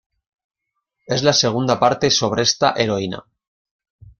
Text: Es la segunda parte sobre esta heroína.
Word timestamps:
Es 1.05 1.21
la 1.21 1.31
segunda 1.31 1.79
parte 1.79 2.09
sobre 2.09 2.41
esta 2.41 2.71
heroína. 2.75 3.23